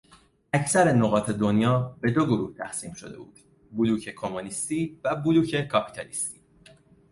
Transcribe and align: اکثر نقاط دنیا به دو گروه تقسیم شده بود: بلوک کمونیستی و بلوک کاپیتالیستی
اکثر 0.53 0.93
نقاط 0.93 1.29
دنیا 1.29 1.97
به 2.01 2.11
دو 2.11 2.25
گروه 2.25 2.57
تقسیم 2.57 2.93
شده 2.93 3.17
بود: 3.17 3.39
بلوک 3.71 4.09
کمونیستی 4.09 4.99
و 5.03 5.15
بلوک 5.15 5.61
کاپیتالیستی 5.67 6.41